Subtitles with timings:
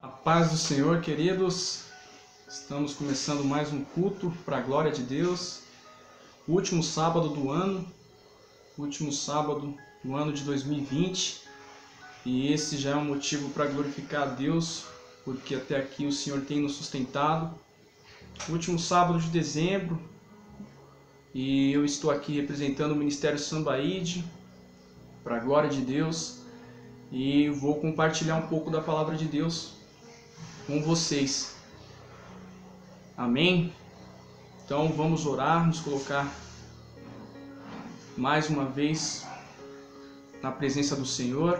[0.00, 1.86] A paz do Senhor, queridos.
[2.48, 5.62] Estamos começando mais um culto para a glória de Deus.
[6.46, 7.84] Último sábado do ano,
[8.78, 9.74] último sábado
[10.04, 11.42] do ano de 2020.
[12.24, 14.84] E esse já é um motivo para glorificar a Deus,
[15.24, 17.58] porque até aqui o Senhor tem nos sustentado.
[18.48, 20.00] Último sábado de dezembro,
[21.34, 24.24] e eu estou aqui representando o Ministério Sambaíde,
[25.24, 26.38] para a glória de Deus,
[27.10, 29.76] e vou compartilhar um pouco da palavra de Deus
[30.68, 31.56] com vocês.
[33.16, 33.72] Amém?
[34.62, 36.30] Então vamos orar, nos colocar
[38.14, 39.26] mais uma vez
[40.42, 41.58] na presença do Senhor.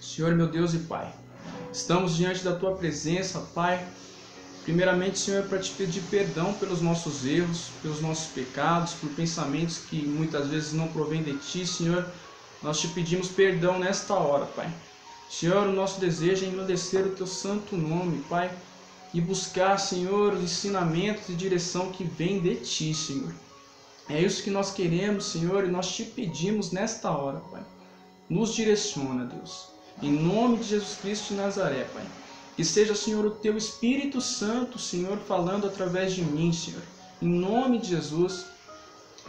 [0.00, 1.12] Senhor, meu Deus e Pai,
[1.72, 3.84] estamos diante da tua presença, Pai.
[4.62, 10.06] Primeiramente, Senhor, para te pedir perdão pelos nossos erros, pelos nossos pecados, por pensamentos que
[10.06, 12.06] muitas vezes não provêm de ti, Senhor.
[12.62, 14.72] Nós te pedimos perdão nesta hora, Pai.
[15.28, 18.50] Senhor, o nosso desejo é engrandecer o teu santo nome, Pai,
[19.12, 23.34] e buscar, Senhor, os ensinamentos e direção que vem de ti, Senhor.
[24.08, 27.62] É isso que nós queremos, Senhor, e nós te pedimos nesta hora, Pai.
[28.28, 29.68] Nos direciona, Deus.
[30.02, 32.04] Em nome de Jesus Cristo de Nazaré, Pai.
[32.56, 36.82] Que seja, Senhor, o teu Espírito Santo, Senhor, falando através de mim, Senhor.
[37.22, 38.46] Em nome de Jesus,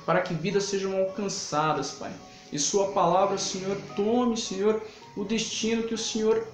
[0.05, 2.13] para que vidas sejam alcançadas, Pai.
[2.51, 4.81] E Sua palavra, Senhor, tome, Senhor,
[5.15, 6.47] o destino que o Senhor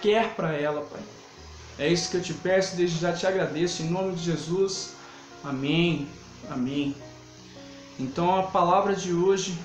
[0.00, 1.02] quer para ela, Pai.
[1.78, 4.94] É isso que eu te peço, desde já te agradeço, em nome de Jesus.
[5.42, 6.08] Amém.
[6.48, 6.94] Amém.
[7.98, 9.58] Então a palavra de hoje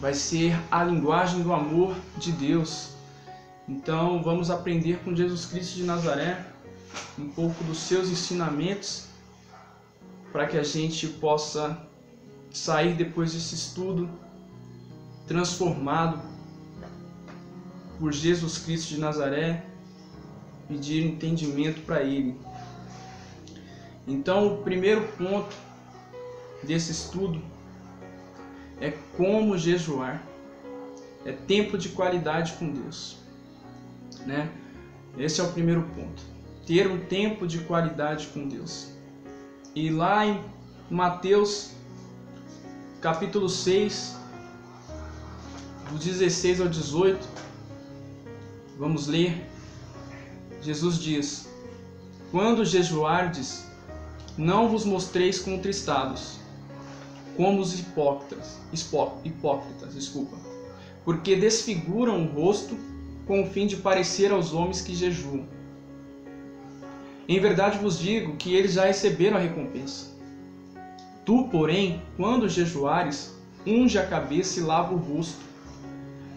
[0.00, 2.90] vai ser a linguagem do amor de Deus.
[3.68, 6.44] Então vamos aprender com Jesus Cristo de Nazaré
[7.18, 9.06] um pouco dos seus ensinamentos
[10.32, 11.78] para que a gente possa
[12.52, 14.08] sair depois desse estudo
[15.26, 16.20] transformado
[17.98, 19.64] por Jesus Cristo de Nazaré,
[20.68, 22.38] pedir entendimento para ele.
[24.06, 25.54] Então, o primeiro ponto
[26.62, 27.40] desse estudo
[28.80, 30.22] é como jejuar.
[31.24, 33.16] É tempo de qualidade com Deus,
[34.24, 34.48] né?
[35.18, 36.22] Esse é o primeiro ponto.
[36.64, 38.92] Ter um tempo de qualidade com Deus.
[39.74, 40.40] E lá em
[40.88, 41.72] Mateus
[43.00, 44.16] capítulo 6,
[45.90, 47.26] do 16 ao 18,
[48.78, 49.44] vamos ler.
[50.62, 51.48] Jesus diz:
[52.30, 53.66] Quando jejuardes,
[54.36, 56.38] não vos mostreis contristados,
[57.36, 58.58] como os hipócritas,
[59.24, 60.36] hipócritas, desculpa,
[61.04, 62.76] porque desfiguram o rosto
[63.26, 65.46] com o fim de parecer aos homens que jejuam.
[67.28, 70.14] Em verdade vos digo que eles já receberam a recompensa.
[71.24, 73.34] Tu, porém, quando jejuares,
[73.66, 75.40] unge a cabeça e lava o rosto,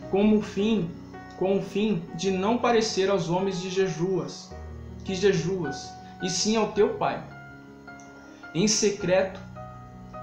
[0.09, 0.89] como o fim,
[1.39, 4.51] com o fim de não parecer aos homens de jejuas,
[5.05, 5.89] que jejuas,
[6.21, 7.23] e sim ao teu Pai,
[8.53, 9.39] em secreto,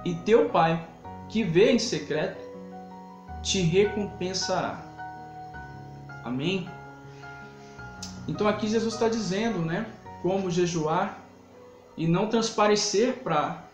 [0.05, 0.87] e teu Pai,
[1.31, 2.45] que vê em secreto,
[3.43, 4.85] te recompensará.
[6.23, 6.69] Amém?
[8.29, 9.87] Então aqui Jesus está dizendo, né,
[10.21, 11.19] como jejuar
[11.97, 13.65] e não transparecer para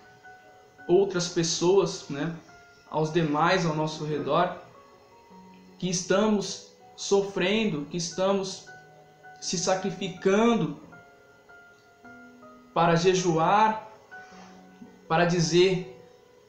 [0.87, 2.33] outras pessoas, né,
[2.89, 4.59] aos demais ao nosso redor,
[5.77, 8.67] que estamos sofrendo, que estamos
[9.41, 10.81] se sacrificando
[12.73, 13.91] para jejuar,
[15.09, 15.99] para dizer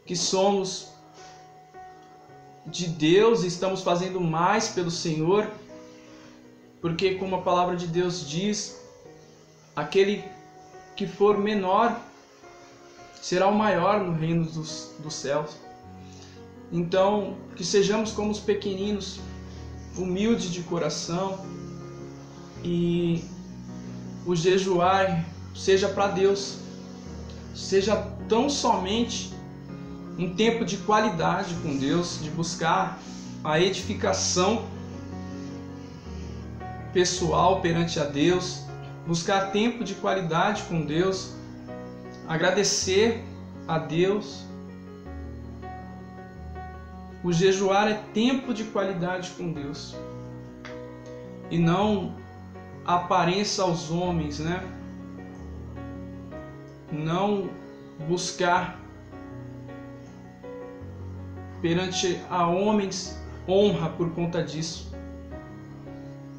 [0.05, 0.93] que somos
[2.65, 5.49] de Deus e estamos fazendo mais pelo Senhor,
[6.81, 8.81] porque, como a palavra de Deus diz,
[9.75, 10.23] aquele
[10.95, 11.99] que for menor
[13.21, 15.57] será o maior no reino dos, dos céus.
[16.71, 19.19] Então, que sejamos como os pequeninos,
[19.97, 21.45] humildes de coração
[22.63, 23.23] e
[24.25, 26.59] o jejuar seja para Deus,
[27.53, 27.95] seja
[28.27, 29.33] tão somente
[30.17, 32.99] um tempo de qualidade com Deus, de buscar
[33.43, 34.65] a edificação
[36.93, 38.61] pessoal perante a Deus,
[39.07, 41.33] buscar tempo de qualidade com Deus,
[42.27, 43.23] agradecer
[43.67, 44.45] a Deus
[47.23, 49.95] o jejuar é tempo de qualidade com Deus.
[51.49, 52.15] E não
[52.85, 54.61] aparência aos homens, né?
[56.91, 57.49] Não
[58.07, 58.79] buscar
[61.61, 63.17] perante a homens
[63.47, 64.93] honra por conta disso.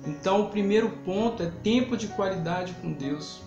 [0.06, 3.42] Então, o primeiro ponto é tempo de qualidade com Deus.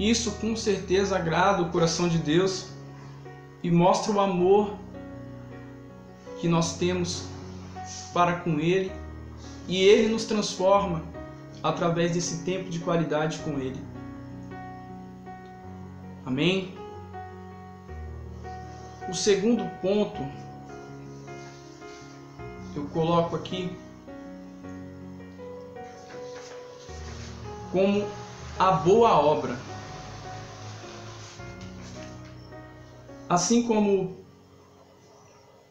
[0.00, 2.70] Isso com certeza agrada o coração de Deus
[3.62, 4.76] e mostra o amor
[6.40, 7.26] que nós temos
[8.12, 8.92] para com Ele
[9.68, 11.02] e Ele nos transforma
[11.62, 13.80] através desse tempo de qualidade com Ele.
[16.24, 16.74] Amém?
[19.08, 20.20] O segundo ponto
[22.74, 23.70] eu coloco aqui
[27.72, 28.06] como
[28.58, 29.58] a boa obra.
[33.28, 34.25] Assim como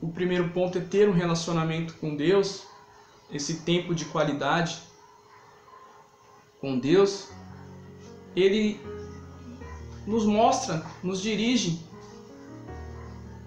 [0.01, 2.68] o primeiro ponto é ter um relacionamento com Deus,
[3.31, 4.80] esse tempo de qualidade
[6.59, 7.31] com Deus,
[8.36, 8.80] ele
[10.06, 11.80] nos mostra, nos dirige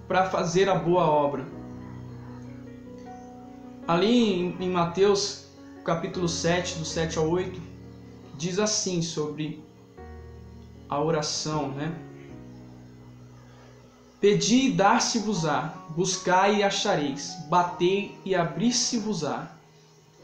[0.07, 1.47] para fazer a boa obra.
[3.87, 5.47] Ali em, Mateus
[5.85, 7.61] capítulo 7, do 7 ao 8,
[8.37, 9.65] diz assim sobre
[10.89, 12.08] a oração, né?
[14.21, 19.53] Pedi e dar-se-vos-á, buscai e achareis, batei e abrir-se-vos-á.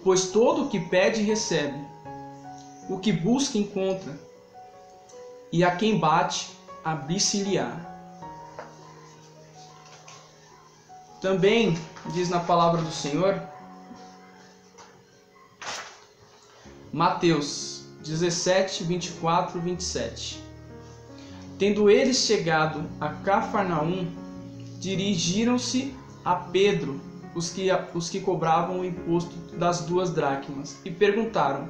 [0.03, 1.79] Pois todo o que pede recebe,
[2.89, 4.19] o que busca encontra,
[5.53, 6.51] e a quem bate,
[6.85, 7.93] abrir-se-lhe-á.
[11.21, 11.79] Também
[12.13, 13.41] diz na palavra do Senhor
[16.95, 20.44] Mateus 17, 24, 27.
[21.59, 24.09] Tendo eles chegado a Cafarnaum,
[24.81, 27.01] dirigiram-se a Pedro,
[27.35, 31.69] os que, os que cobravam o imposto das duas dracmas, e perguntaram: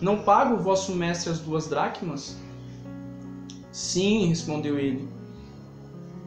[0.00, 2.36] Não paga o vosso mestre as duas dracmas?
[3.72, 5.08] Sim, respondeu ele.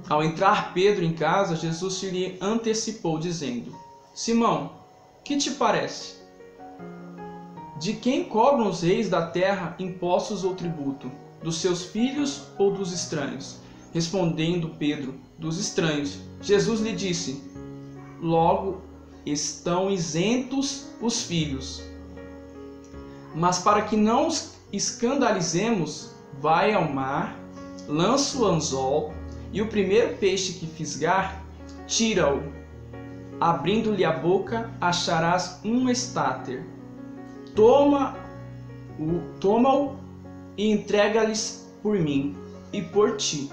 [0.09, 3.73] Ao entrar Pedro em casa, Jesus se lhe antecipou, dizendo:
[4.13, 4.73] Simão,
[5.23, 6.21] que te parece?
[7.79, 11.09] De quem cobram os reis da terra impostos ou tributo?
[11.43, 13.57] Dos seus filhos ou dos estranhos?
[13.93, 16.19] Respondendo Pedro, dos estranhos.
[16.41, 17.43] Jesus lhe disse:
[18.21, 18.81] Logo
[19.25, 21.83] estão isentos os filhos.
[23.35, 27.37] Mas para que não os escandalizemos, vai ao mar,
[27.87, 29.13] lança o anzol,
[29.51, 31.43] e o primeiro peixe que fisgar,
[31.85, 32.41] tira-o.
[33.39, 36.73] Abrindo-lhe a boca, acharás um estáter
[37.55, 38.15] toma
[38.99, 39.95] o toma-o
[40.57, 42.35] e entrega-lhes por mim
[42.71, 43.49] e por ti.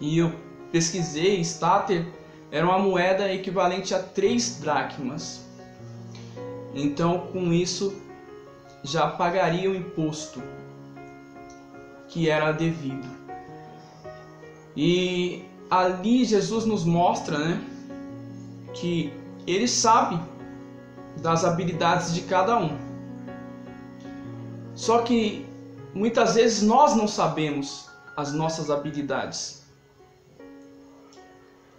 [0.00, 0.32] E eu
[0.70, 2.06] pesquisei, stater
[2.50, 5.44] era uma moeda equivalente a três dracmas.
[6.74, 7.94] Então, com isso,
[8.82, 10.42] já pagaria o imposto
[12.08, 13.06] que era devido.
[14.76, 17.60] E ali Jesus nos mostra, né,
[18.72, 19.12] que
[19.46, 20.20] ele sabe
[21.20, 22.76] das habilidades de cada um.
[24.74, 25.47] Só que
[25.94, 29.62] muitas vezes nós não sabemos as nossas habilidades.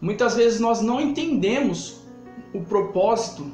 [0.02, 1.98] Muitas vezes nós não entendemos
[2.54, 3.52] o propósito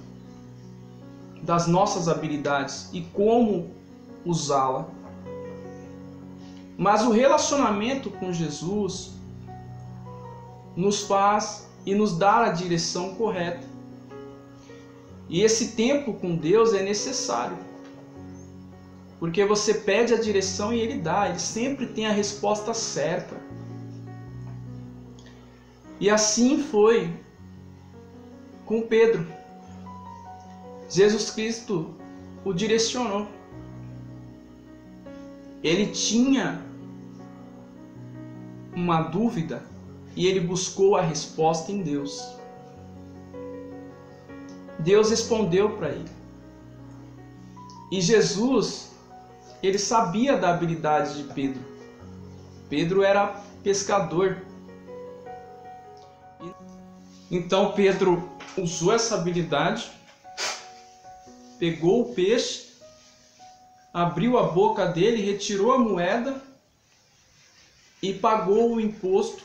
[1.42, 3.72] das nossas habilidades e como
[4.24, 4.88] usá-la.
[6.78, 9.12] Mas o relacionamento com Jesus
[10.76, 13.66] nos faz e nos dá a direção correta.
[15.30, 17.58] E esse tempo com Deus é necessário.
[19.20, 23.36] Porque você pede a direção e ele dá, ele sempre tem a resposta certa.
[26.00, 27.14] E assim foi
[28.66, 29.26] com Pedro.
[30.90, 31.94] Jesus Cristo
[32.44, 33.28] o direcionou.
[35.64, 36.62] Ele tinha
[38.76, 39.64] uma dúvida
[40.16, 42.36] e ele buscou a resposta em Deus.
[44.80, 46.10] Deus respondeu para ele.
[47.92, 48.92] E Jesus,
[49.66, 51.64] ele sabia da habilidade de Pedro.
[52.70, 53.28] Pedro era
[53.64, 54.42] pescador.
[57.32, 59.92] Então Pedro usou essa habilidade,
[61.58, 62.74] pegou o peixe,
[63.94, 66.42] abriu a boca dele, retirou a moeda
[68.02, 69.44] e pagou o imposto,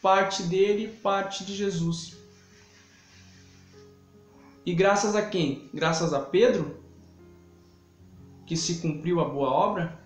[0.00, 2.16] parte dele, parte de Jesus.
[4.64, 5.68] E graças a quem?
[5.74, 6.81] Graças a Pedro,
[8.46, 10.00] que se cumpriu a boa obra?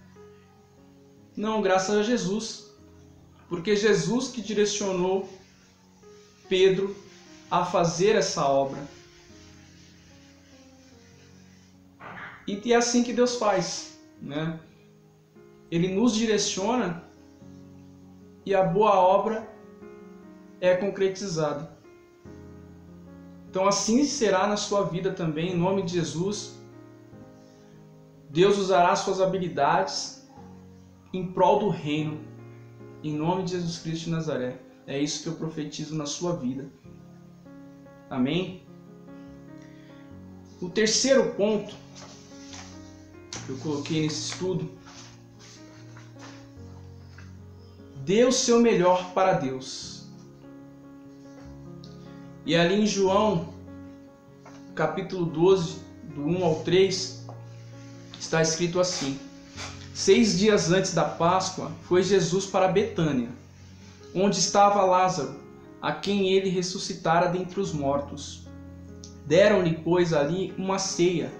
[1.36, 2.70] Não, graças a Jesus.
[3.48, 5.28] Porque Jesus que direcionou
[6.48, 6.96] Pedro
[7.50, 8.82] a fazer essa obra.
[12.46, 14.60] E é assim que Deus faz, né?
[15.70, 17.04] Ele nos direciona
[18.44, 19.52] e a boa obra
[20.60, 21.76] é concretizada.
[23.50, 26.56] Então assim será na sua vida também, em nome de Jesus.
[28.30, 30.28] Deus usará suas habilidades
[31.12, 32.20] em prol do reino,
[33.02, 34.60] em nome de Jesus Cristo de Nazaré.
[34.86, 36.70] É isso que eu profetizo na sua vida.
[38.10, 38.62] Amém?
[40.60, 41.74] O terceiro ponto
[43.46, 44.68] que eu coloquei nesse estudo,
[48.04, 50.08] dê o seu melhor para Deus.
[52.44, 53.54] E ali em João,
[54.74, 55.80] capítulo 12,
[56.14, 57.25] do 1 ao 3,
[58.26, 59.18] está escrito assim:
[59.94, 63.30] Seis dias antes da Páscoa, foi Jesus para Betânia,
[64.14, 65.36] onde estava Lázaro,
[65.80, 68.46] a quem ele ressuscitara dentre os mortos.
[69.24, 71.32] Deram-lhe, pois, ali uma ceia.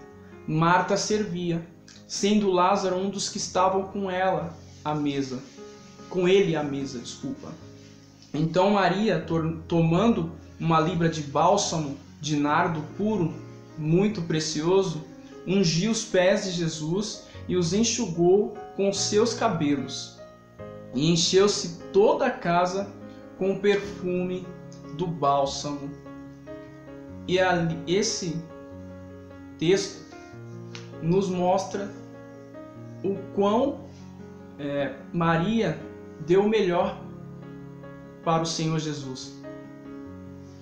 [0.49, 1.67] Marta servia,
[2.07, 5.41] sendo Lázaro um dos que estavam com ela à mesa.
[6.09, 7.49] Com ele à mesa, desculpa.
[8.33, 9.25] Então Maria,
[9.67, 13.35] tomando uma libra de bálsamo de nardo puro,
[13.77, 15.05] muito precioso,
[15.47, 20.19] ungiu os pés de Jesus e os enxugou com seus cabelos.
[20.95, 22.91] E encheu-se toda a casa
[23.39, 24.47] com o perfume
[24.97, 26.07] do bálsamo
[27.29, 27.39] e
[27.89, 28.41] esse
[29.59, 30.07] texto
[31.03, 31.91] nos mostra
[33.03, 33.81] o quão
[34.59, 35.79] é, Maria
[36.25, 37.01] deu o melhor
[38.25, 39.43] para o Senhor Jesus.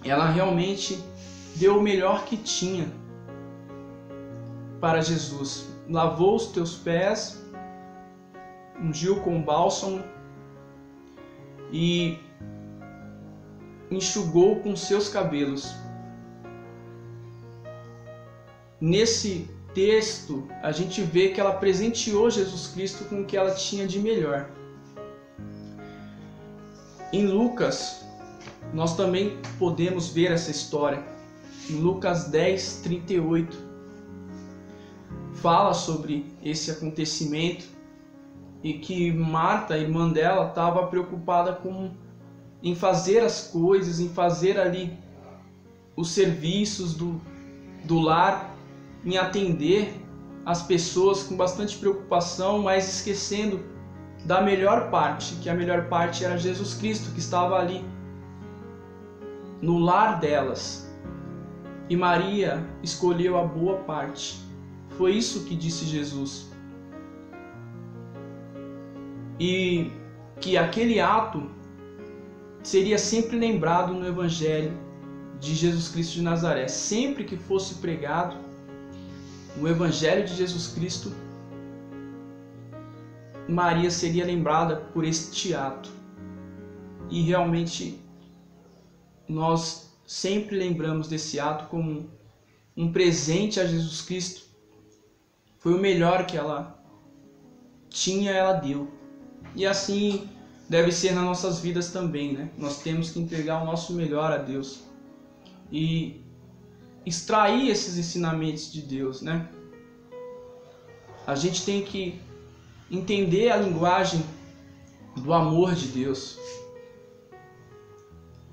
[0.03, 0.99] Ela realmente
[1.57, 2.91] deu o melhor que tinha
[4.85, 5.67] para Jesus.
[5.88, 7.43] Lavou os teus pés,
[8.79, 10.05] ungiu com bálsamo
[11.73, 12.19] e
[13.91, 15.75] enxugou com seus cabelos.
[18.79, 23.87] Nesse texto, a gente vê que ela presenteou Jesus Cristo com o que ela tinha
[23.87, 24.50] de melhor.
[27.11, 28.05] Em Lucas,
[28.75, 31.03] nós também podemos ver essa história.
[31.71, 33.63] Em Lucas 10, 38,
[35.45, 37.67] fala sobre esse acontecimento
[38.63, 41.91] e que Marta, irmã dela, estava preocupada com
[42.63, 44.99] em fazer as coisas, em fazer ali
[45.95, 47.21] os serviços do,
[47.85, 48.57] do lar
[49.05, 50.01] em atender
[50.47, 53.63] as pessoas com bastante preocupação, mas esquecendo
[54.25, 57.85] da melhor parte, que a melhor parte era Jesus Cristo que estava ali
[59.61, 60.91] no lar delas.
[61.91, 64.43] E Maria escolheu a boa parte.
[64.97, 66.51] Foi isso que disse Jesus.
[69.39, 69.91] E
[70.41, 71.51] que aquele ato
[72.63, 74.73] seria sempre lembrado no Evangelho
[75.41, 76.69] de Jesus Cristo de Nazaré.
[76.69, 78.37] Sempre que fosse pregado,
[79.57, 81.13] no Evangelho de Jesus Cristo,
[83.49, 85.91] Maria seria lembrada por este ato.
[87.11, 88.01] E realmente
[89.29, 92.11] nós sempre lembramos desse ato como
[92.77, 94.44] um presente a Jesus Cristo.
[95.64, 96.78] Foi o melhor que ela
[97.88, 98.87] tinha, ela deu.
[99.56, 100.28] E assim
[100.68, 102.50] deve ser nas nossas vidas também, né?
[102.59, 104.83] Nós temos que entregar o nosso melhor a Deus.
[105.73, 106.21] E
[107.06, 109.49] extrair esses ensinamentos de Deus, né?
[111.26, 112.21] A gente tem que
[112.90, 114.23] entender a linguagem
[115.16, 116.37] do amor de Deus.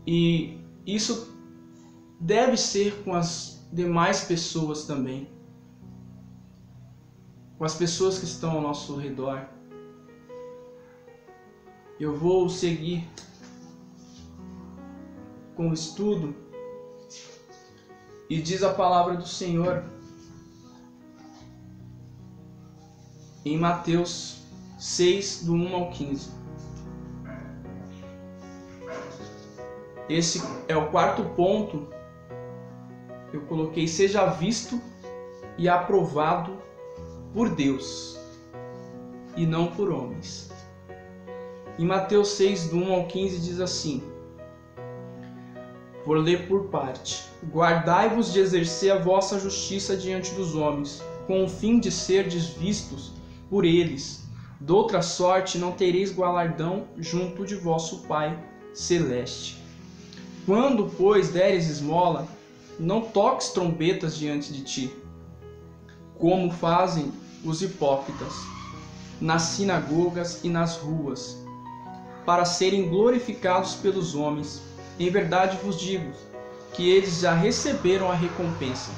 [0.08, 1.36] E isso
[2.22, 5.28] deve ser com as demais pessoas também.
[7.62, 9.46] Com as pessoas que estão ao nosso redor.
[12.00, 13.08] Eu vou seguir
[15.56, 16.36] com o estudo
[18.28, 19.84] e diz a palavra do Senhor
[23.46, 24.42] em Mateus
[24.80, 26.32] 6, do 1 ao 15.
[30.10, 31.88] Esse é o quarto ponto.
[33.32, 34.82] Eu coloquei: seja visto
[35.60, 36.71] e aprovado
[37.34, 38.20] por Deus
[39.36, 40.52] e não por homens.
[41.80, 44.04] Em Mateus 6, do 1 ao 15, diz assim:
[46.06, 47.24] Vou ler por parte.
[47.52, 53.14] Guardai-vos de exercer a vossa justiça diante dos homens, com o fim de serdes vistos
[53.50, 54.22] por eles.
[54.60, 58.38] Doutra sorte não tereis galardão junto de vosso Pai
[58.74, 59.58] celeste.
[60.46, 62.28] Quando, pois, deres esmola,
[62.80, 64.96] não toques trombetas diante de ti,
[66.18, 67.12] como fazem
[67.44, 68.34] os hipócritas,
[69.20, 71.38] nas sinagogas e nas ruas,
[72.26, 74.62] para serem glorificados pelos homens.
[75.00, 76.12] Em verdade vos digo
[76.74, 78.92] que eles já receberam a recompensa.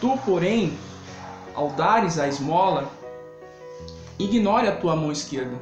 [0.00, 0.78] Tu, porém,
[1.54, 2.90] ao dares a esmola,
[4.18, 5.56] Ignore a tua mão esquerda,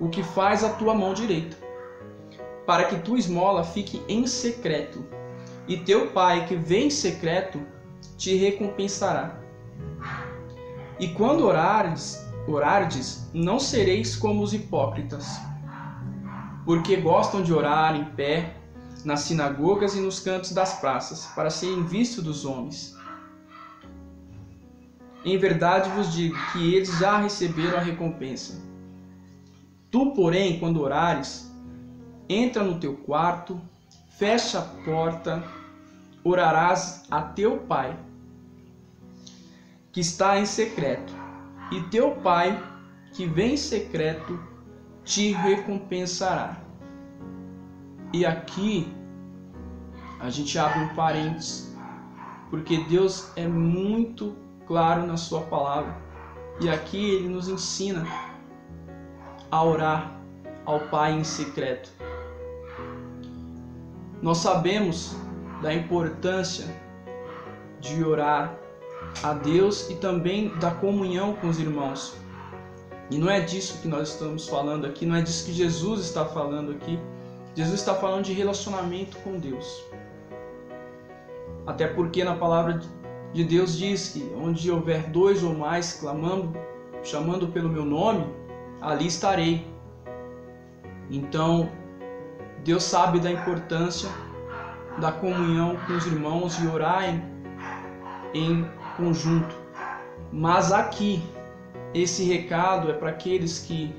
[0.00, 1.56] o que faz a tua mão direita,
[2.66, 5.04] para que tua esmola fique em secreto,
[5.68, 7.60] e teu pai que vem em secreto
[8.16, 9.38] te recompensará.
[11.00, 15.40] E quando orares, orardes, não sereis como os hipócritas,
[16.66, 18.54] porque gostam de orar em pé
[19.02, 22.94] nas sinagogas e nos cantos das praças, para serem vistos dos homens.
[25.24, 28.60] Em verdade vos digo que eles já receberam a recompensa.
[29.90, 31.50] Tu, porém, quando orares,
[32.28, 33.58] entra no teu quarto,
[34.18, 35.42] fecha a porta,
[36.22, 37.98] orarás a teu pai,
[39.92, 41.12] que está em secreto,
[41.72, 42.62] e teu pai,
[43.12, 44.38] que vem em secreto,
[45.04, 46.60] te recompensará.
[48.12, 48.92] E aqui
[50.20, 51.74] a gente abre um parênteses,
[52.50, 55.96] porque Deus é muito claro na Sua palavra.
[56.60, 58.04] E aqui Ele nos ensina
[59.50, 60.20] a orar
[60.64, 61.90] ao Pai em secreto.
[64.20, 65.16] Nós sabemos
[65.62, 66.66] da importância
[67.80, 68.59] de orar
[69.22, 72.16] a Deus e também da comunhão com os irmãos.
[73.10, 76.24] E não é disso que nós estamos falando aqui, não é disso que Jesus está
[76.24, 76.98] falando aqui.
[77.54, 79.84] Jesus está falando de relacionamento com Deus.
[81.66, 82.80] Até porque na palavra
[83.32, 86.56] de Deus diz que onde houver dois ou mais clamando,
[87.02, 88.24] chamando pelo meu nome,
[88.80, 89.66] ali estarei.
[91.10, 91.68] Então,
[92.64, 94.08] Deus sabe da importância
[95.00, 97.22] da comunhão com os irmãos e orar em,
[98.34, 99.54] em conjunto.
[100.32, 101.22] Mas aqui,
[101.92, 103.94] esse recado é para aqueles que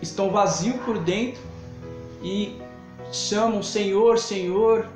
[0.00, 1.40] estão vazios por dentro
[2.22, 2.60] e
[3.12, 4.88] chamam Senhor, Senhor,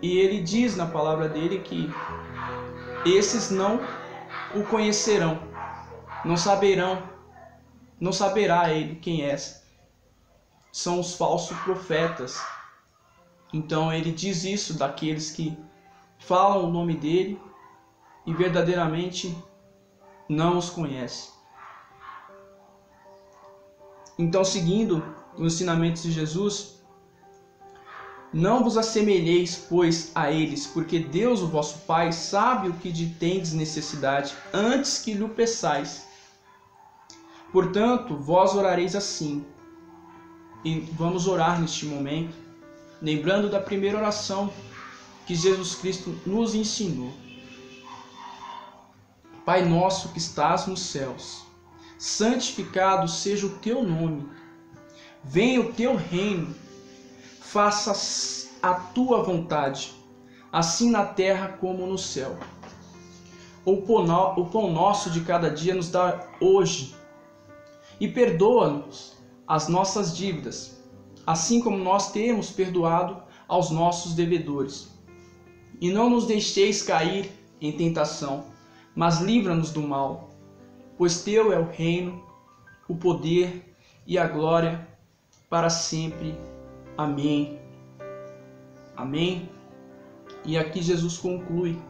[0.00, 1.90] e ele diz na palavra dele que
[3.04, 3.80] esses não
[4.54, 5.40] o conhecerão,
[6.24, 7.02] não saberão,
[8.00, 9.36] não saberá ele quem é.
[10.72, 12.44] São os falsos profetas.
[13.52, 15.56] Então ele diz isso daqueles que
[16.18, 17.40] falam o nome dele
[18.26, 19.36] e verdadeiramente
[20.28, 21.30] não os conhece.
[24.18, 25.04] Então, seguindo
[25.36, 26.74] os ensinamentos de Jesus,
[28.32, 33.10] não vos assemelheis, pois, a eles, porque Deus, o vosso Pai, sabe o que de
[33.10, 36.06] tendes necessidade, antes que lhe peçais.
[37.52, 39.44] Portanto, vós orareis assim.
[40.64, 42.34] E vamos orar neste momento,
[43.00, 44.52] lembrando da primeira oração
[45.26, 47.12] que Jesus Cristo nos ensinou.
[49.44, 51.42] Pai nosso que estás nos céus,
[51.98, 54.28] santificado seja o teu nome.
[55.22, 56.54] Venha o teu reino
[57.54, 59.94] faça a tua vontade,
[60.50, 62.36] assim na terra como no céu.
[63.64, 63.76] O
[64.46, 66.96] pão nosso de cada dia nos dá hoje,
[68.00, 70.82] e perdoa-nos as nossas dívidas,
[71.24, 74.88] assim como nós temos perdoado aos nossos devedores.
[75.80, 77.30] E não nos deixeis cair
[77.60, 78.46] em tentação,
[78.94, 80.30] mas livra-nos do mal,
[80.96, 82.22] pois teu é o reino,
[82.88, 83.74] o poder
[84.06, 84.86] e a glória
[85.48, 86.38] para sempre.
[86.96, 87.58] Amém.
[88.96, 89.48] Amém.
[90.44, 91.80] E aqui Jesus conclui,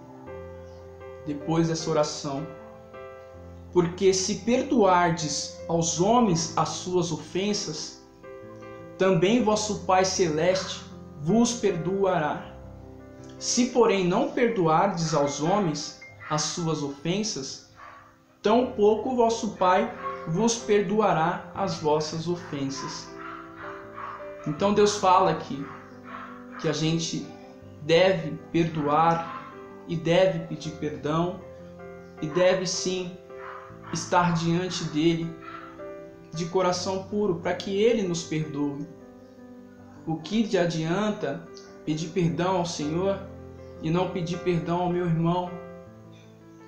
[1.26, 2.46] depois dessa oração,
[3.72, 8.02] porque se perdoardes aos homens as suas ofensas,
[8.96, 10.84] também vosso Pai Celeste
[11.20, 12.54] vos perdoará.
[13.38, 16.00] Se, porém, não perdoardes aos homens
[16.34, 17.70] as suas ofensas,
[18.42, 19.92] tampouco vosso Pai
[20.26, 23.08] vos perdoará as vossas ofensas.
[24.46, 25.64] Então Deus fala aqui
[26.60, 27.26] que a gente
[27.82, 29.52] deve perdoar
[29.86, 31.40] e deve pedir perdão
[32.20, 33.16] e deve sim
[33.92, 35.30] estar diante dele
[36.32, 38.86] de coração puro para que ele nos perdoe.
[40.06, 41.46] O que de adianta
[41.84, 43.18] pedir perdão ao Senhor
[43.82, 45.50] e não pedir perdão ao meu irmão,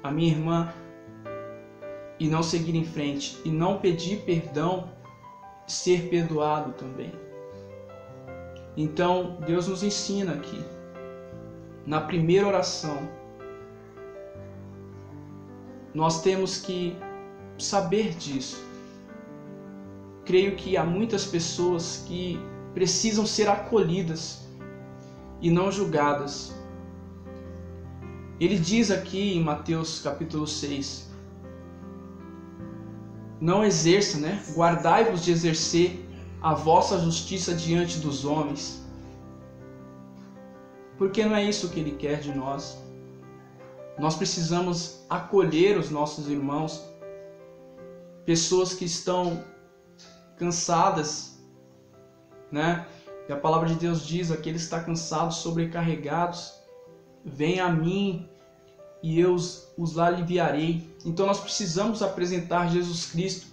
[0.07, 0.73] à minha irmã
[2.19, 4.91] e não seguir em frente e não pedir perdão,
[5.67, 7.13] ser perdoado também.
[8.77, 10.63] Então, Deus nos ensina aqui,
[11.87, 13.09] na primeira oração,
[15.95, 16.97] nós temos que
[17.59, 18.65] saber disso.
[20.25, 22.39] Creio que há muitas pessoas que
[22.75, 24.47] precisam ser acolhidas
[25.41, 26.56] e não julgadas.
[28.39, 31.11] Ele diz aqui em Mateus capítulo 6:
[33.41, 34.45] Não exerça, né?
[34.55, 36.07] Guardai-vos de exercer
[36.43, 38.85] a vossa justiça diante dos homens.
[40.99, 42.79] Porque não é isso que ele quer de nós.
[43.99, 46.85] Nós precisamos acolher os nossos irmãos,
[48.27, 49.43] pessoas que estão
[50.37, 51.43] cansadas,
[52.53, 52.87] né?
[53.27, 56.66] E a palavra de Deus diz: aqueles que estão cansados, sobrecarregados,
[57.27, 58.29] vem a mim
[59.03, 60.89] e eu os, os aliviarei.
[61.05, 63.49] Então nós precisamos apresentar Jesus Cristo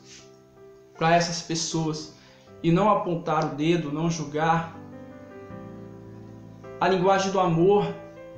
[0.95, 2.13] para essas pessoas
[2.62, 4.79] e não apontar o dedo, não julgar.
[6.79, 7.93] A linguagem do amor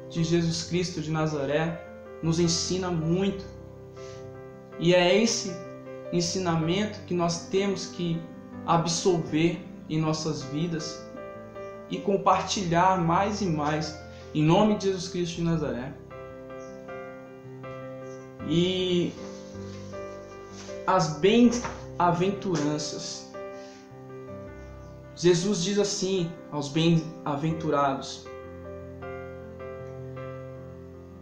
[0.09, 1.81] de Jesus Cristo de Nazaré
[2.23, 3.43] nos ensina muito
[4.79, 5.51] E é esse
[6.13, 8.21] ensinamento que nós temos que
[8.65, 11.05] absorver em nossas vidas
[11.89, 14.04] e compartilhar mais e mais
[14.35, 15.93] em nome de Jesus Cristo de Nazaré.
[18.49, 19.13] E
[20.85, 23.33] as bem-aventuranças.
[25.15, 28.27] Jesus diz assim aos bem-aventurados: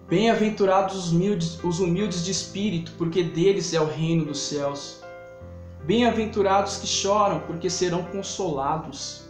[0.10, 5.04] Bem-aventurados os humildes, os humildes de espírito, porque deles é o reino dos céus.
[5.86, 9.30] Bem-aventurados que choram, porque serão consolados.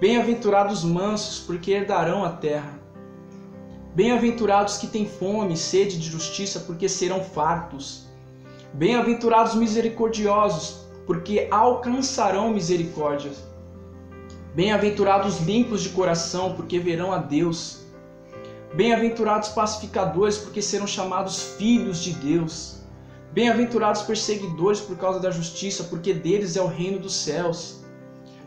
[0.00, 2.79] Bem-aventurados mansos, porque herdarão a terra.
[3.94, 8.04] Bem-aventurados que têm fome e sede de justiça, porque serão fartos.
[8.72, 13.32] Bem-aventurados misericordiosos, porque alcançarão misericórdia.
[14.54, 17.80] Bem-aventurados limpos de coração, porque verão a Deus.
[18.74, 22.76] Bem-aventurados pacificadores, porque serão chamados filhos de Deus.
[23.32, 27.79] Bem-aventurados perseguidores por causa da justiça, porque deles é o reino dos céus.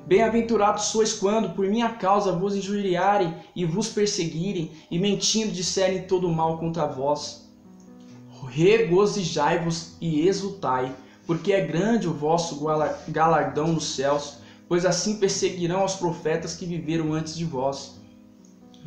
[0.06, 6.28] Bem-aventurados sois quando, por minha causa, vos injuriarem e vos perseguirem, e mentindo disserem todo
[6.28, 7.50] mal contra vós.
[8.50, 10.94] Regozijai-vos e exultai,
[11.26, 12.66] porque é grande o vosso
[13.08, 18.02] galardão nos céus, pois assim perseguirão os profetas que viveram antes de vós.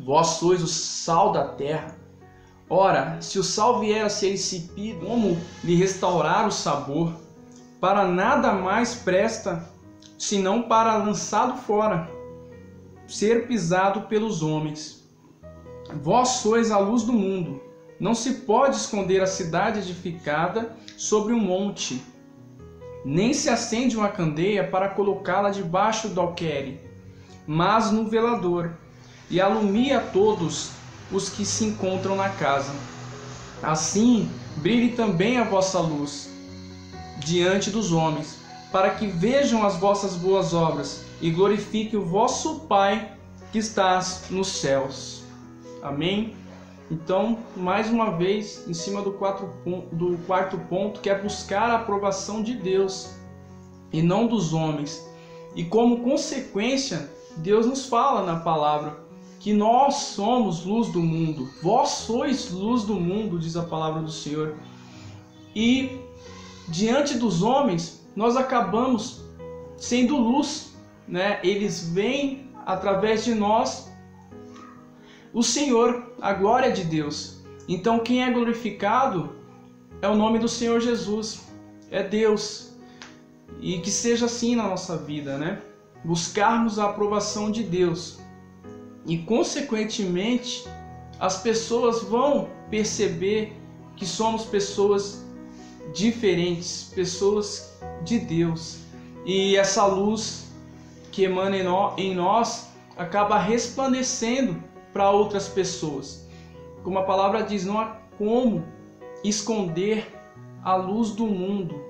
[0.05, 1.97] Vós sois o sal da terra.
[2.69, 7.11] Ora, se o sal vier a ser insípido, como lhe restaurar o sabor?
[7.79, 9.67] Para nada mais presta,
[10.17, 12.09] senão para lançado fora,
[13.07, 15.07] ser pisado pelos homens.
[16.01, 17.61] Vós sois a luz do mundo.
[17.99, 22.03] Não se pode esconder a cidade edificada sobre um monte,
[23.03, 26.81] nem se acende uma candeia para colocá-la debaixo do alqueire,
[27.47, 28.77] mas no velador
[29.29, 30.71] e alumia todos
[31.11, 32.73] os que se encontram na casa.
[33.63, 36.29] Assim, brilhe também a vossa luz
[37.19, 38.37] diante dos homens,
[38.71, 43.13] para que vejam as vossas boas obras e glorifique o vosso Pai
[43.51, 45.23] que estás nos céus.
[45.81, 46.35] Amém?
[46.89, 49.51] Então, mais uma vez, em cima do, quatro,
[49.91, 53.11] do quarto ponto, que é buscar a aprovação de Deus
[53.91, 55.05] e não dos homens.
[55.55, 59.05] E como consequência, Deus nos fala na palavra
[59.39, 61.49] que nós somos luz do mundo.
[61.61, 64.55] Vós sois luz do mundo, diz a palavra do Senhor.
[65.55, 65.99] E
[66.67, 69.21] diante dos homens, nós acabamos
[69.77, 70.75] sendo luz,
[71.07, 71.39] né?
[71.43, 73.91] Eles vêm através de nós
[75.31, 77.43] o Senhor, a glória de Deus.
[77.69, 79.35] Então, quem é glorificado
[80.01, 81.43] é o nome do Senhor Jesus,
[81.91, 82.73] é Deus.
[83.61, 85.61] E que seja assim na nossa vida, né?
[86.03, 88.19] Buscarmos a aprovação de Deus
[89.05, 90.67] e, consequentemente,
[91.19, 93.55] as pessoas vão perceber
[93.95, 95.26] que somos pessoas
[95.93, 98.79] diferentes, pessoas de Deus.
[99.25, 100.51] E essa luz
[101.11, 101.57] que emana
[101.97, 106.27] em nós acaba resplandecendo para outras pessoas.
[106.83, 108.63] Como a palavra diz, não há como
[109.23, 110.13] esconder
[110.63, 111.81] a luz do mundo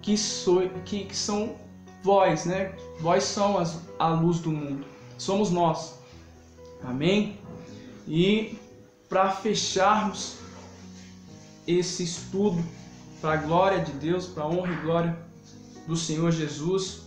[0.00, 1.56] que, so, que, que são
[2.02, 2.74] vós, né?
[3.00, 4.84] Vós são as, a luz do mundo
[5.18, 5.98] somos nós.
[6.82, 7.38] Amém?
[8.06, 8.56] E
[9.08, 10.38] para fecharmos
[11.68, 12.64] esse estudo,
[13.20, 15.18] para a glória de Deus, para a honra e glória
[15.86, 17.02] do Senhor Jesus,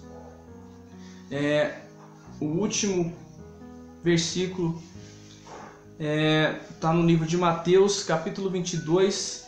[1.31, 1.79] é,
[2.39, 3.11] o último
[4.03, 4.79] versículo
[5.93, 9.47] está é, tá no livro de Mateus, capítulo 22,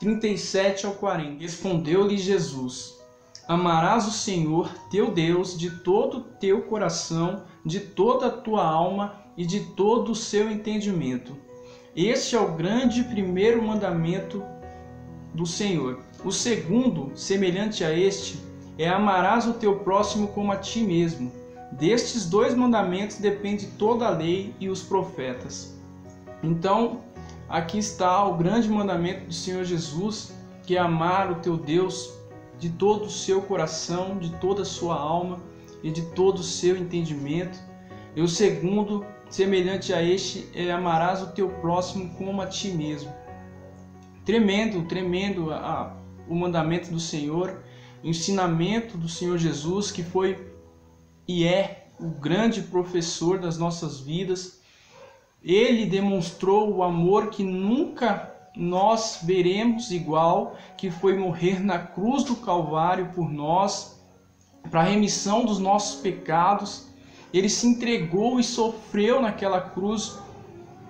[0.00, 1.42] 37 ao 40.
[1.42, 2.94] Respondeu-lhe Jesus:
[3.48, 9.22] Amarás o Senhor teu Deus de todo o teu coração, de toda a tua alma
[9.36, 11.36] e de todo o seu entendimento.
[11.96, 14.42] Este é o grande primeiro mandamento
[15.32, 16.00] do Senhor.
[16.22, 18.38] O segundo, semelhante a este,
[18.76, 21.32] é amarás o teu próximo como a ti mesmo.
[21.72, 25.74] Destes dois mandamentos depende toda a lei e os profetas.
[26.42, 27.00] Então,
[27.48, 32.12] aqui está o grande mandamento do Senhor Jesus, que é amar o teu Deus
[32.58, 35.40] de todo o seu coração, de toda a sua alma
[35.82, 37.58] e de todo o seu entendimento.
[38.14, 43.12] E o segundo, semelhante a este, é amarás o teu próximo como a ti mesmo.
[44.24, 45.96] Tremendo, tremendo a,
[46.28, 47.62] o mandamento do Senhor,
[48.02, 50.52] o ensinamento do Senhor Jesus, que foi
[51.26, 54.60] e é o grande professor das nossas vidas.
[55.42, 62.36] Ele demonstrou o amor que nunca nós veremos igual, que foi morrer na cruz do
[62.36, 64.00] Calvário por nós,
[64.70, 66.85] para a remissão dos nossos pecados.
[67.36, 70.18] Ele se entregou e sofreu naquela cruz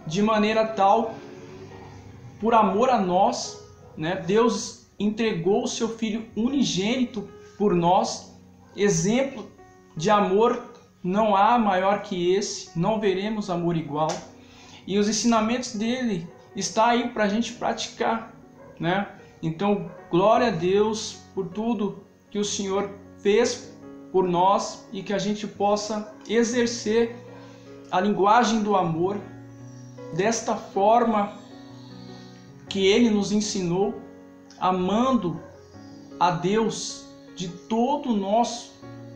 [0.06, 1.16] de maneira tal,
[2.40, 4.22] por amor a nós, né?
[4.24, 7.28] Deus entregou o seu filho unigênito
[7.58, 8.40] por nós,
[8.76, 9.50] exemplo
[9.96, 10.62] de amor
[11.02, 14.12] não há maior que esse, não veremos amor igual.
[14.86, 18.32] E os ensinamentos dele está aí para a gente praticar,
[18.78, 19.08] né?
[19.42, 23.75] Então, glória a Deus por tudo que o Senhor fez
[24.12, 27.16] por nós e que a gente possa exercer
[27.90, 29.18] a linguagem do amor
[30.14, 31.32] desta forma
[32.68, 33.94] que ele nos ensinou,
[34.58, 35.40] amando
[36.18, 38.72] a Deus de todo o nosso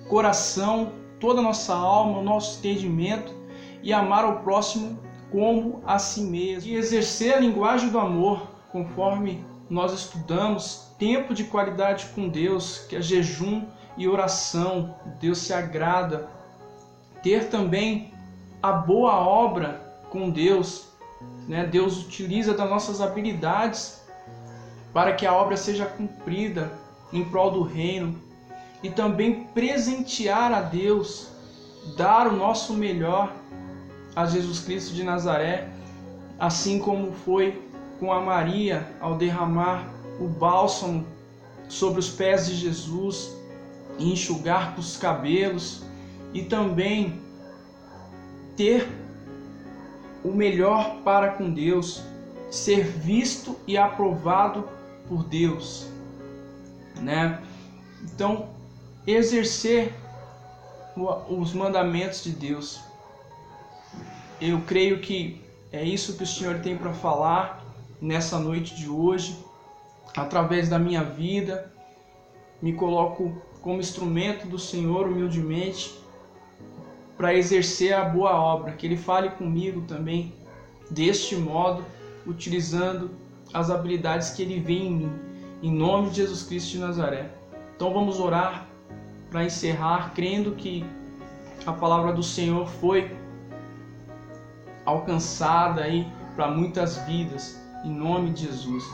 [0.08, 3.34] coração, toda a nossa alma, o nosso entendimento
[3.82, 4.98] e amar o próximo
[5.30, 6.70] como a si mesmo.
[6.70, 12.96] E exercer a linguagem do amor, conforme nós estudamos, tempo de qualidade com Deus, que
[12.96, 13.64] é jejum
[13.96, 14.94] e oração.
[15.20, 16.28] Deus se agrada.
[17.22, 18.12] Ter também
[18.62, 20.88] a boa obra com Deus.
[21.46, 21.66] Né?
[21.66, 24.00] Deus utiliza das nossas habilidades
[24.92, 26.70] para que a obra seja cumprida
[27.12, 28.20] em prol do reino
[28.82, 31.28] e também presentear a Deus,
[31.96, 33.32] dar o nosso melhor
[34.16, 35.68] a Jesus Cristo de Nazaré,
[36.38, 37.62] assim como foi
[37.98, 39.86] com a Maria ao derramar
[40.18, 41.06] o bálsamo
[41.68, 43.39] sobre os pés de Jesus
[44.00, 45.84] e enxugar os cabelos
[46.32, 47.20] e também
[48.56, 48.88] ter
[50.24, 52.02] o melhor para com Deus,
[52.50, 54.68] ser visto e aprovado
[55.06, 55.86] por Deus,
[57.00, 57.40] né?
[58.02, 58.48] Então,
[59.06, 59.94] exercer
[61.28, 62.80] os mandamentos de Deus.
[64.40, 65.40] Eu creio que
[65.72, 67.64] é isso que o Senhor tem para falar
[68.00, 69.38] nessa noite de hoje,
[70.16, 71.72] através da minha vida.
[72.60, 75.98] Me coloco como instrumento do Senhor humildemente
[77.16, 80.32] para exercer a boa obra, que Ele fale comigo também
[80.90, 81.84] deste modo,
[82.26, 83.10] utilizando
[83.52, 85.12] as habilidades que Ele vê em mim,
[85.62, 87.30] em nome de Jesus Cristo de Nazaré.
[87.76, 88.66] Então vamos orar
[89.30, 90.84] para encerrar, crendo que
[91.66, 93.14] a palavra do Senhor foi
[94.86, 98.84] alcançada aí para muitas vidas, em nome de Jesus.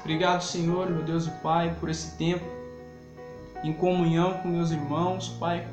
[0.00, 2.44] Obrigado, Senhor, meu Deus e Pai, por esse tempo
[3.64, 5.66] em comunhão com meus irmãos, Pai.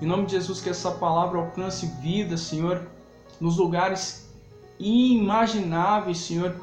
[0.00, 2.88] Em nome de Jesus, que essa palavra alcance vida, Senhor,
[3.38, 4.28] nos lugares
[4.78, 6.56] inimagináveis, Senhor,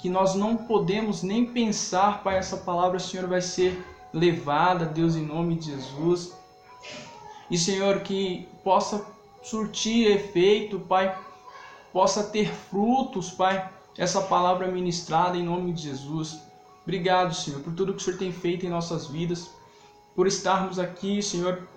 [0.00, 5.24] que nós não podemos nem pensar, Pai, essa palavra, Senhor, vai ser levada, Deus, em
[5.24, 6.32] nome de Jesus.
[7.50, 9.04] E, Senhor, que possa
[9.42, 11.16] surtir efeito, Pai,
[11.92, 16.40] possa ter frutos, Pai, essa palavra ministrada em nome de Jesus.
[16.82, 19.50] Obrigado, Senhor, por tudo que o Senhor tem feito em nossas vidas,
[20.14, 21.68] por estarmos aqui, Senhor,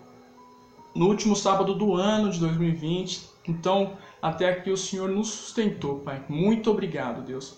[0.96, 3.30] no último sábado do ano de 2020.
[3.48, 6.24] Então, até aqui o Senhor nos sustentou, Pai.
[6.28, 7.58] Muito obrigado, Deus.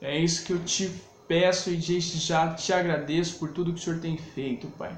[0.00, 0.90] É isso que eu te
[1.28, 4.96] peço e desde já te agradeço por tudo que o Senhor tem feito, Pai.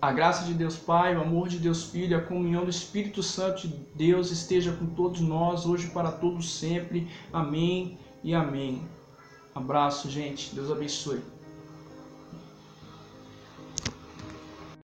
[0.00, 3.66] A graça de Deus Pai, o amor de Deus Filho, a comunhão do Espírito Santo
[3.66, 7.08] de Deus esteja com todos nós, hoje para todos sempre.
[7.32, 8.82] Amém e amém.
[9.54, 10.54] Abraço, gente.
[10.54, 11.33] Deus abençoe.